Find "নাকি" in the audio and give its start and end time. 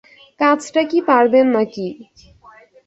1.53-1.87